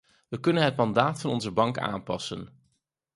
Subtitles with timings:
[0.29, 2.51] We kunnen het mandaat van onze bank aanpassen.